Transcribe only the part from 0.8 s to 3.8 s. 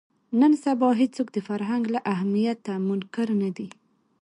هېڅوک د فرهنګ له اهمیته منکر نه دي